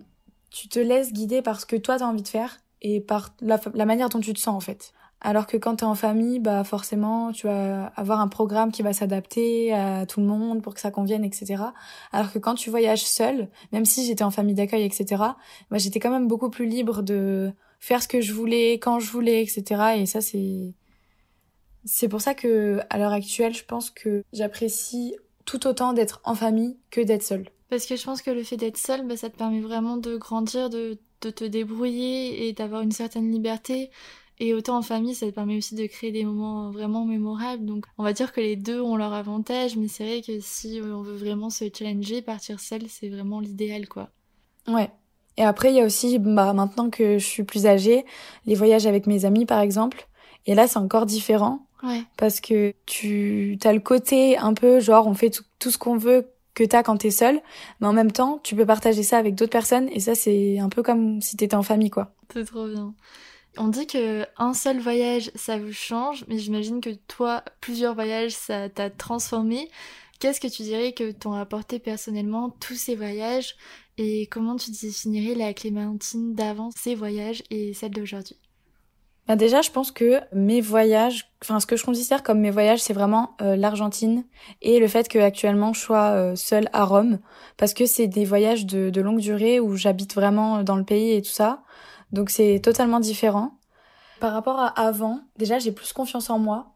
[0.51, 3.35] tu te laisses guider par ce que toi, tu as envie de faire et par
[3.41, 4.93] la, la manière dont tu te sens, en fait.
[5.21, 8.93] Alors que quand tu en famille, bah forcément, tu vas avoir un programme qui va
[8.93, 11.63] s'adapter à tout le monde pour que ça convienne, etc.
[12.13, 15.23] Alors que quand tu voyages seul, même si j'étais en famille d'accueil, etc.,
[15.71, 17.51] bah, j'étais quand même beaucoup plus libre de
[17.81, 19.97] faire ce que je voulais, quand je voulais, etc.
[19.97, 20.75] Et ça, c'est
[21.87, 26.35] c'est pour ça que, à l'heure actuelle, je pense que j'apprécie tout autant d'être en
[26.35, 27.49] famille que d'être seule.
[27.71, 30.17] Parce que je pense que le fait d'être seule, bah, ça te permet vraiment de
[30.17, 33.91] grandir, de, de te débrouiller et d'avoir une certaine liberté.
[34.39, 37.65] Et autant en famille, ça te permet aussi de créer des moments vraiment mémorables.
[37.65, 40.81] Donc on va dire que les deux ont leur avantage, mais c'est vrai que si
[40.83, 44.11] on veut vraiment se challenger, partir seul, c'est vraiment l'idéal, quoi.
[44.69, 44.91] Ouais.
[45.39, 48.05] Et après, il y a aussi, bah, maintenant que je suis plus âgée,
[48.47, 50.09] les voyages avec mes amis, par exemple.
[50.47, 51.67] Et là, c'est encore différent.
[52.17, 56.33] Parce que tu as le côté un peu genre on fait tout, ce qu'on veut
[56.55, 57.41] que t'as quand t'es seul,
[57.81, 60.69] mais en même temps tu peux partager ça avec d'autres personnes et ça c'est un
[60.69, 62.15] peu comme si t'étais en famille quoi.
[62.33, 62.95] C'est trop bien.
[63.59, 68.33] On dit que un seul voyage ça vous change, mais j'imagine que toi plusieurs voyages
[68.33, 69.71] ça t'a transformé.
[70.21, 73.57] Qu'est-ce que tu dirais que t'ont apporté personnellement tous ces voyages
[73.99, 78.37] et comment tu définirais la Clémentine d'avant ces voyages et celle d'aujourd'hui?
[79.27, 82.81] Bah déjà, je pense que mes voyages, enfin ce que je considère comme mes voyages,
[82.81, 84.25] c'est vraiment euh, l'Argentine
[84.63, 87.19] et le fait que actuellement je sois euh, seule à Rome,
[87.57, 91.13] parce que c'est des voyages de, de longue durée où j'habite vraiment dans le pays
[91.13, 91.65] et tout ça,
[92.17, 93.59] donc c'est totalement différent.
[94.21, 96.75] Par rapport à avant, déjà j'ai plus confiance en moi,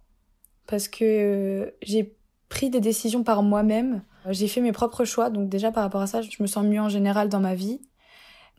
[0.67, 2.15] parce que j'ai
[2.51, 6.07] pris des décisions par moi-même, j'ai fait mes propres choix, donc déjà par rapport à
[6.07, 7.81] ça, je me sens mieux en général dans ma vie.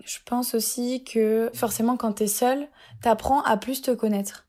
[0.03, 2.67] Je pense aussi que forcément quand t'es seule,
[3.03, 4.47] t'apprends à plus te connaître,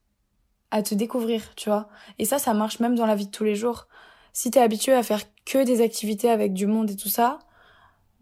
[0.70, 1.90] à te découvrir, tu vois.
[2.18, 3.88] Et ça, ça marche même dans la vie de tous les jours.
[4.32, 7.40] Si t'es habitué à faire que des activités avec du monde et tout ça,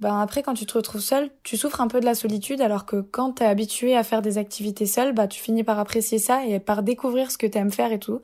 [0.00, 2.86] ben après quand tu te retrouves seule, tu souffres un peu de la solitude alors
[2.86, 6.44] que quand t'es habitué à faire des activités seule, bah tu finis par apprécier ça
[6.46, 8.20] et par découvrir ce que t'aimes faire et tout.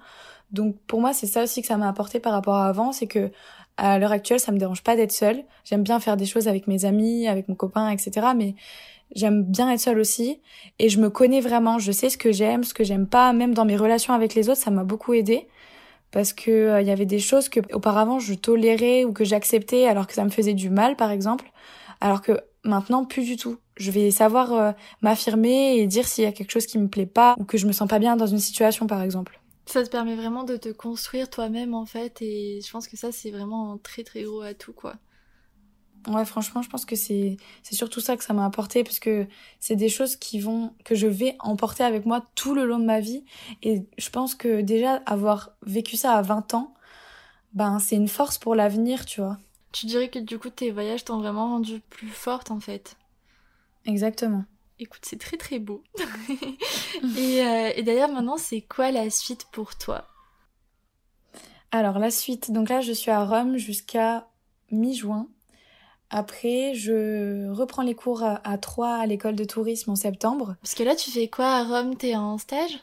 [0.53, 3.07] Donc pour moi, c'est ça aussi que ça m'a apporté par rapport à avant, c'est
[3.07, 3.31] que
[3.77, 5.45] à l'heure actuelle, ça me dérange pas d'être seule.
[5.65, 8.29] J'aime bien faire des choses avec mes amis, avec mon copain, etc.
[8.35, 8.55] Mais
[9.15, 10.41] J'aime bien être seule aussi
[10.79, 11.79] et je me connais vraiment.
[11.79, 13.33] Je sais ce que j'aime, ce que j'aime pas.
[13.33, 15.47] Même dans mes relations avec les autres, ça m'a beaucoup aidé
[16.17, 19.87] parce que euh, il y avait des choses que auparavant je tolérais ou que j'acceptais
[19.87, 21.53] alors que ça me faisait du mal, par exemple.
[22.01, 23.59] Alors que maintenant, plus du tout.
[23.77, 27.05] Je vais savoir euh, m'affirmer et dire s'il y a quelque chose qui me plaît
[27.05, 29.43] pas ou que je me sens pas bien dans une situation, par exemple.
[29.67, 33.13] Ça te permet vraiment de te construire toi-même en fait et je pense que ça
[33.13, 34.95] c'est vraiment un très très gros atout quoi.
[36.07, 39.27] Ouais, franchement, je pense que c'est c'est surtout ça que ça m'a apporté parce que
[39.59, 42.85] c'est des choses qui vont que je vais emporter avec moi tout le long de
[42.85, 43.25] ma vie
[43.63, 46.75] et je pense que déjà avoir vécu ça à 20 ans,
[47.55, 49.39] ben c'est une force pour l'avenir, tu vois.
[49.73, 52.97] Tu dirais que du coup tes voyages t'ont vraiment rendu plus forte en fait.
[53.85, 54.45] Exactement.
[54.79, 55.83] Écoute, c'est très très beau.
[57.19, 60.07] et, euh, et d'ailleurs maintenant, c'est quoi la suite pour toi?
[61.73, 64.29] Alors la suite, donc là je suis à Rome jusqu'à
[64.71, 65.29] mi-juin.
[66.11, 70.57] Après, je reprends les cours à, Troyes à l'école de tourisme en septembre.
[70.63, 71.97] Parce que là, tu fais quoi à Rome?
[71.97, 72.79] T'es en stage?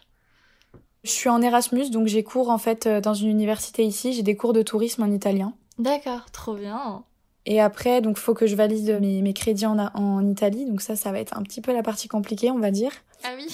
[1.04, 4.14] Je suis en Erasmus, donc j'ai cours en fait euh, dans une université ici.
[4.14, 5.54] J'ai des cours de tourisme en italien.
[5.78, 7.04] D'accord, trop bien.
[7.46, 10.66] Et après, donc faut que je valide mes, mes crédits en, en Italie.
[10.66, 12.92] Donc ça, ça va être un petit peu la partie compliquée, on va dire.
[13.24, 13.48] Ah oui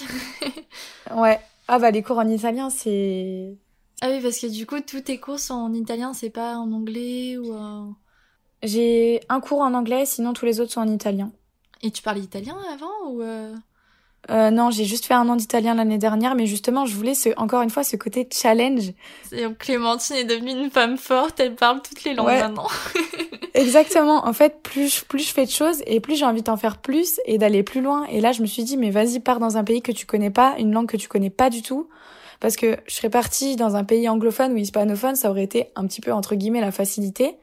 [1.16, 1.40] Ouais.
[1.68, 3.56] Ah bah les cours en italien, c'est...
[4.00, 6.72] Ah oui, parce que du coup, tous tes cours sont en italien, c'est pas en
[6.72, 7.94] anglais ou en...
[8.62, 11.30] J'ai un cours en anglais, sinon tous les autres sont en italien.
[11.82, 13.54] Et tu parlais italien avant ou euh...
[14.28, 17.30] Euh, non, j'ai juste fait un an d'italien l'année dernière, mais justement, je voulais ce,
[17.38, 18.92] encore une fois ce côté challenge.
[19.32, 22.68] Et Clémentine est devenue une femme forte, elle parle toutes les langues maintenant.
[23.54, 24.26] Exactement.
[24.26, 27.18] En fait, plus, plus je fais de choses et plus j'ai envie d'en faire plus
[27.24, 28.04] et d'aller plus loin.
[28.10, 30.30] Et là, je me suis dit, mais vas-y, pars dans un pays que tu connais
[30.30, 31.88] pas, une langue que tu connais pas du tout.
[32.40, 35.86] Parce que je serais partie dans un pays anglophone ou hispanophone, ça aurait été un
[35.86, 37.36] petit peu, entre guillemets, la facilité.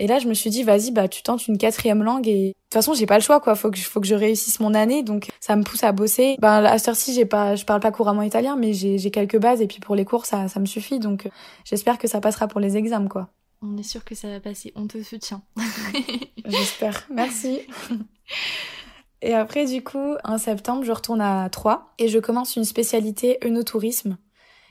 [0.00, 2.52] Et là, je me suis dit, vas-y, bah, tu tentes une quatrième langue et de
[2.52, 3.54] toute façon, j'ai pas le choix, quoi.
[3.54, 6.36] Faut que, faut que je réussisse mon année, donc ça me pousse à bosser.
[6.40, 9.38] Ben, à cette heure-ci, j'ai pas, je parle pas couramment italien, mais j'ai, j'ai quelques
[9.38, 11.00] bases et puis pour les cours, ça, ça me suffit.
[11.00, 11.28] Donc,
[11.64, 13.28] j'espère que ça passera pour les examens, quoi.
[13.60, 14.72] On est sûr que ça va passer.
[14.74, 15.42] On te soutient.
[16.46, 17.06] j'espère.
[17.10, 17.60] Merci.
[19.20, 23.36] Et après, du coup, en septembre, je retourne à Troyes et je commence une spécialité
[23.44, 24.16] œnotourisme.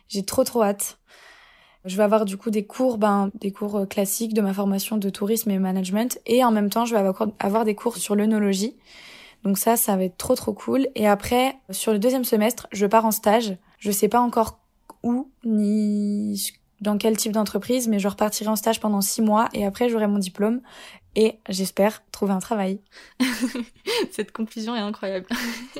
[0.08, 0.99] J'ai trop trop hâte.
[1.86, 4.98] Je vais avoir du coup des cours, ben, des cours euh, classiques de ma formation
[4.98, 8.76] de tourisme et management et en même temps, je vais avoir des cours sur l'œnologie.
[9.44, 10.88] Donc ça, ça va être trop trop cool.
[10.96, 13.56] Et après, sur le deuxième semestre, je pars en stage.
[13.78, 14.60] Je sais pas encore
[15.04, 19.65] où ni dans quel type d'entreprise, mais je repartirai en stage pendant six mois et
[19.65, 20.62] après j'aurai mon diplôme
[21.15, 22.80] et j'espère trouver un travail.
[24.12, 25.26] Cette conclusion est incroyable.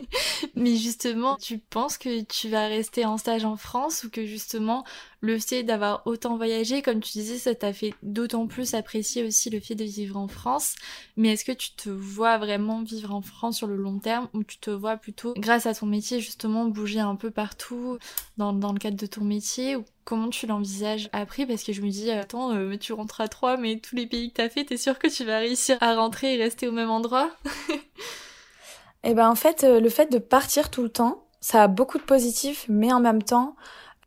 [0.56, 4.84] Mais justement, tu penses que tu vas rester en stage en France ou que justement
[5.22, 9.50] le fait d'avoir autant voyagé, comme tu disais, ça t'a fait d'autant plus apprécier aussi
[9.50, 10.76] le fait de vivre en France.
[11.16, 14.44] Mais est-ce que tu te vois vraiment vivre en France sur le long terme ou
[14.44, 17.98] tu te vois plutôt, grâce à ton métier, justement bouger un peu partout
[18.38, 21.90] dans, le cadre de ton métier ou comment tu l'envisages après Parce que je me
[21.90, 24.76] dis, attends, euh, tu rentres à Troyes, mais tous les pays que t'as fait, t'es
[24.76, 27.30] sûr que tu vas réussir à rentrer et rester au même endroit
[29.04, 32.00] Eh ben en fait, euh, le fait de partir tout le temps, ça a beaucoup
[32.00, 33.56] de positifs, mais en même temps,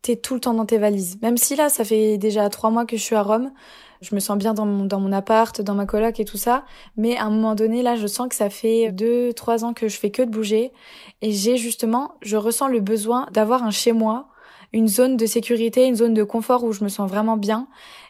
[0.03, 1.19] t'es tout le temps dans tes valises.
[1.23, 3.51] Même si là, ça fait déjà trois mois que je suis à Rome,
[4.01, 6.65] je me sens bien dans mon, dans mon appart, dans ma coloc et tout ça.
[6.97, 9.87] Mais à un moment donné, là, je sens que ça fait deux, trois ans que
[9.87, 10.73] je fais que de bouger.
[11.21, 14.27] Et j'ai justement, je ressens le besoin d'avoir un chez moi,
[14.73, 17.67] une zone de sécurité, une zone de confort où je me sens vraiment bien.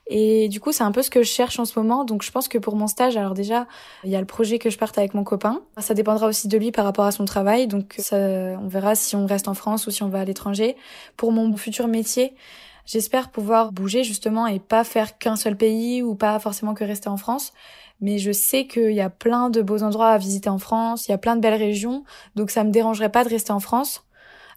[0.08, 2.04] Et du coup, c'est un peu ce que je cherche en ce moment.
[2.04, 3.68] Donc, je pense que pour mon stage, alors déjà,
[4.04, 5.62] il y a le projet que je parte avec mon copain.
[5.78, 7.68] Ça dépendra aussi de lui par rapport à son travail.
[7.68, 10.76] Donc, ça, on verra si on reste en France ou si on va à l'étranger.
[11.16, 12.34] Pour mon futur métier,
[12.86, 17.10] j'espère pouvoir bouger justement et pas faire qu'un seul pays ou pas forcément que rester
[17.10, 17.54] en France.
[18.02, 21.08] Mais je sais qu'il y a plein de beaux endroits à visiter en France.
[21.08, 22.04] Il y a plein de belles régions.
[22.36, 24.04] Donc, ça me dérangerait pas de rester en France.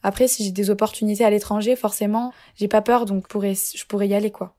[0.02, 4.14] Après, si j'ai des opportunités à l'étranger, forcément, j'ai pas peur, donc je pourrais y
[4.14, 4.54] aller, quoi.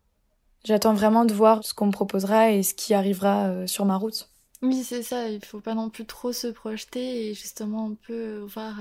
[0.64, 3.96] J'attends vraiment de voir ce qu'on me proposera et ce qui arrivera euh, sur ma
[3.96, 4.30] route.
[4.62, 8.40] Oui, c'est ça, il faut pas non plus trop se projeter et justement un peu
[8.40, 8.76] voir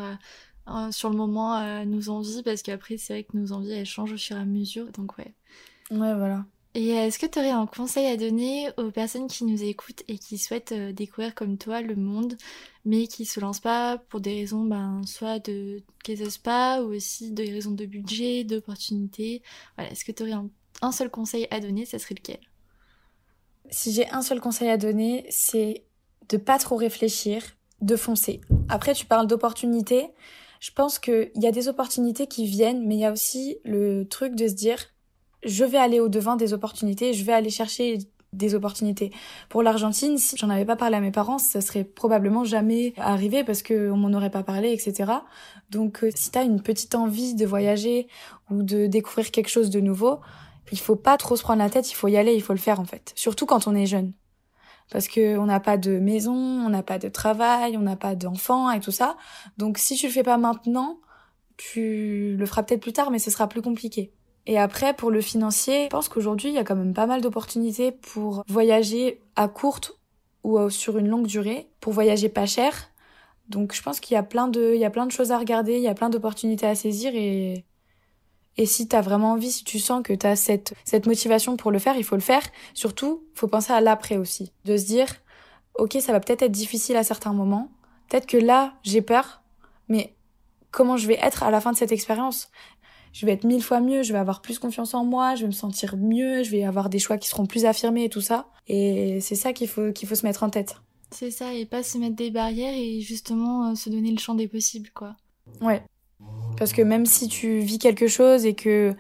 [0.69, 3.87] euh, sur le moment euh, nos envies parce qu'après c'est vrai que nos envies elles
[3.87, 5.35] changent au fur et à mesure donc ouais.
[5.91, 6.45] Ouais, voilà.
[6.79, 10.19] Et est-ce que tu aurais un conseil à donner aux personnes qui nous écoutent et
[10.19, 12.37] qui souhaitent découvrir comme toi le monde,
[12.85, 17.33] mais qui se lancent pas pour des raisons, ben, soit de qu'elles pas, ou aussi
[17.33, 19.41] des raisons de budget, d'opportunités?
[19.77, 20.51] Voilà, est-ce que tu aurais un
[20.83, 22.41] un seul conseil à donner, ça serait lequel?
[23.71, 25.85] Si j'ai un seul conseil à donner, c'est
[26.29, 27.43] de pas trop réfléchir,
[27.81, 28.43] de foncer.
[28.69, 30.11] Après, tu parles d'opportunités.
[30.61, 34.05] Je pense qu'il y a des opportunités qui viennent, mais il y a aussi le
[34.05, 34.79] truc de se dire,
[35.47, 37.99] je vais aller au devant des opportunités, je vais aller chercher
[38.33, 39.13] des opportunités.
[39.49, 43.45] Pour l'Argentine, si j'en avais pas parlé à mes parents, ça serait probablement jamais arrivé
[43.45, 45.13] parce qu'on m'en aurait pas parlé, etc.
[45.71, 48.09] Donc, euh, si tu as une petite envie de voyager
[48.51, 50.21] ou de découvrir quelque chose de nouveau,
[50.73, 52.59] il faut pas trop se prendre la tête, il faut y aller, il faut le
[52.59, 53.13] faire en fait.
[53.15, 54.13] Surtout quand on est jeune.
[54.91, 58.15] Parce que on n'a pas de maison, on n'a pas de travail, on n'a pas
[58.15, 59.17] d'enfants et tout ça.
[59.59, 61.01] Donc si tu le fais pas maintenant,
[61.57, 64.13] tu le feras peut-être plus tard, mais ce sera plus compliqué.
[64.47, 67.21] Et après, pour le financier, je pense qu'aujourd'hui, il y a quand même pas mal
[67.21, 69.99] d'opportunités pour voyager à courte
[70.45, 72.91] ou sur une longue durée, pour voyager pas cher.
[73.49, 75.39] Donc je pense qu'il y a plein de, il y a plein de choses à
[75.39, 77.65] regarder, il y a plein d'opportunités à saisir et
[78.59, 81.79] et si t'as vraiment envie, si tu sens que t'as cette, cette motivation pour le
[81.79, 82.43] faire, il faut le faire.
[82.73, 84.53] Surtout, faut penser à l'après aussi.
[84.65, 85.09] De se dire,
[85.75, 87.71] ok, ça va peut-être être difficile à certains moments.
[88.09, 89.43] Peut-être que là, j'ai peur,
[89.89, 90.15] mais
[90.71, 92.49] comment je vais être à la fin de cette expérience?
[93.17, 95.47] Je vais être mille fois mieux, je vais avoir plus confiance en moi, je vais
[95.47, 98.47] me sentir mieux, je vais avoir des choix qui seront plus affirmés et tout ça.
[98.69, 100.77] Et c'est ça qu'il faut qu'il faut se mettre en tête.
[101.11, 104.35] C'est ça, et pas se mettre des barrières et justement euh, se donner le champ
[104.35, 105.17] des possibles, quoi.
[105.63, 105.83] Ouais.
[106.59, 108.95] Parce que même si tu vis quelque chose et que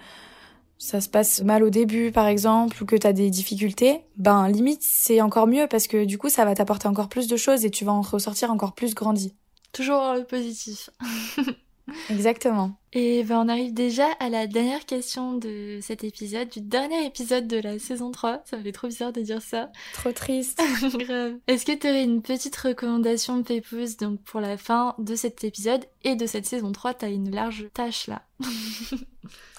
[0.78, 4.48] ça se passe mal au début, par exemple, ou que tu as des difficultés, ben
[4.48, 7.66] limite c'est encore mieux parce que du coup ça va t'apporter encore plus de choses
[7.66, 9.34] et tu vas en ressortir encore plus grandi.
[9.72, 10.88] Toujours le positif.
[12.10, 12.72] Exactement.
[12.92, 17.46] Et ben on arrive déjà à la dernière question de cet épisode, du dernier épisode
[17.46, 18.42] de la saison 3.
[18.44, 19.70] Ça me fait trop bizarre de dire ça.
[19.92, 20.60] Trop triste.
[20.98, 21.34] Grave.
[21.46, 25.44] Est-ce que tu aurais une petite recommandation de Pépouze donc pour la fin de cet
[25.44, 28.22] épisode et de cette saison 3 T'as une large tâche là.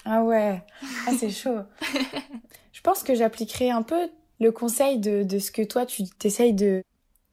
[0.04, 0.62] ah ouais.
[1.06, 1.58] Ah c'est chaud.
[2.72, 4.08] Je pense que j'appliquerai un peu
[4.40, 6.82] le conseil de, de ce que toi tu t'essayes de,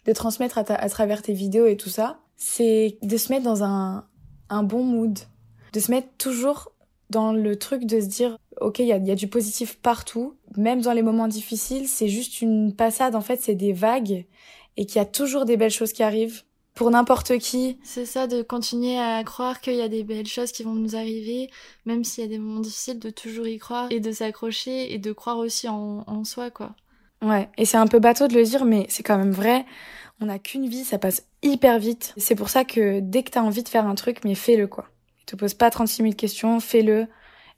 [0.05, 2.19] de transmettre à, à travers tes vidéos et tout ça.
[2.37, 4.05] C'est de se mettre dans un,
[4.49, 5.19] un bon mood,
[5.73, 6.71] de se mettre toujours
[7.09, 10.35] dans le truc de se dire ok il y a, du positif partout.
[10.57, 14.25] Même dans les moments difficiles c'est juste une passade en fait c'est des vagues
[14.77, 17.77] et qu'il y a toujours des belles choses qui arrivent pour n'importe qui.
[17.83, 20.95] C'est ça de continuer à croire qu'il y a des belles choses qui vont nous
[20.95, 21.49] arriver
[21.85, 24.97] même s'il y a des moments difficiles de toujours y croire et de s'accrocher et
[24.97, 26.75] de croire aussi en, en soi quoi
[27.21, 29.65] Ouais, et c'est un peu bateau de le dire, mais c'est quand même vrai.
[30.21, 32.13] On n'a qu'une vie, ça passe hyper vite.
[32.17, 34.89] C'est pour ça que dès que t'as envie de faire un truc, mais fais-le quoi.
[35.25, 37.07] Te pose pas 36 000 questions, fais-le.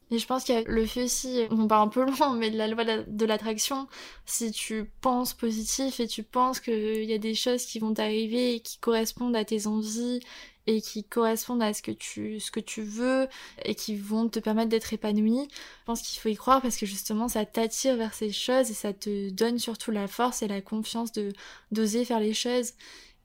[0.10, 2.50] Et je pense qu'il y a le fait aussi, on part un peu loin, mais
[2.50, 3.88] de la loi de l'attraction,
[4.26, 8.56] si tu penses positif et tu penses qu'il y a des choses qui vont t'arriver
[8.56, 10.22] et qui correspondent à tes envies
[10.68, 13.28] et qui correspondent à ce que tu, ce que tu veux
[13.64, 16.86] et qui vont te permettre d'être épanoui, je pense qu'il faut y croire parce que
[16.86, 20.62] justement ça t'attire vers ces choses et ça te donne surtout la force et la
[20.62, 21.32] confiance de
[21.72, 22.74] d'oser faire les choses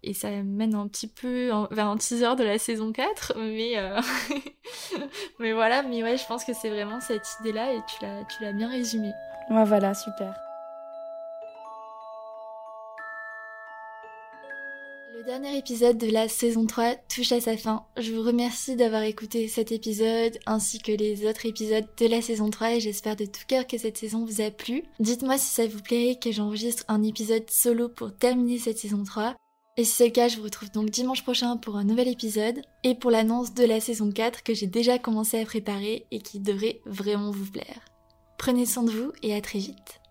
[0.03, 4.01] et ça mène un petit peu vers un teaser de la saison 4 mais euh,
[5.39, 8.25] mais voilà mais ouais je pense que c'est vraiment cette idée là et tu l'as
[8.25, 9.13] tu l'as bien résumé
[9.51, 10.35] ouais voilà super
[15.23, 17.85] Le dernier épisode de la saison 3 touche à sa fin.
[17.97, 22.51] Je vous remercie d'avoir écouté cet épisode ainsi que les autres épisodes de la saison
[22.51, 24.83] 3 et j'espère de tout cœur que cette saison vous a plu.
[24.99, 29.37] Dites-moi si ça vous plairait que j'enregistre un épisode solo pour terminer cette saison 3.
[29.79, 32.61] Et si c'est le cas, je vous retrouve donc dimanche prochain pour un nouvel épisode
[32.85, 36.41] et pour l'annonce de la saison 4 que j'ai déjà commencé à préparer et qui
[36.41, 37.81] devrait vraiment vous plaire.
[38.37, 40.02] Prenez soin de vous et à très vite.